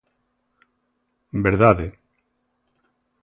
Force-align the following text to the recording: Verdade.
Verdade. 1.47 1.87